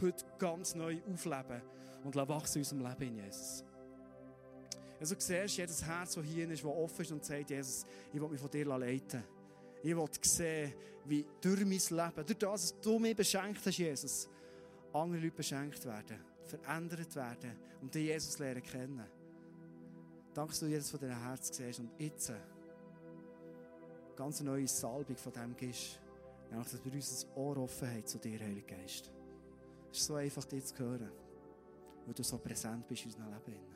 [0.00, 1.62] heute ganz neu aufleben
[2.02, 3.64] und wachsen in unserem Leben, Jesus.
[5.02, 8.20] Also du siehst, jedes Herz, das hier ist, das offen ist und sagt, Jesus, ich
[8.20, 9.24] will mich von dir leiten.
[9.82, 10.72] Ich will sehen,
[11.06, 14.28] wie durch mein Leben, durch das, was du mir beschenkt hast, Jesus,
[14.92, 17.50] andere Leute beschenkt werden, verändert werden
[17.80, 19.04] und die Jesus lernen kennen.
[20.34, 22.40] Danke, dass du jedes von diesen Herzen siehst und jetzt eine
[24.14, 25.98] ganz neue Salbung von dem gibst.
[26.48, 29.10] Nämlich, dass wir unser Ohr offen haben zu dir, Heiliger Geist.
[29.90, 31.10] Es ist so einfach, dir zu hören,
[32.06, 33.71] weil du so präsent bist in unserem Leben.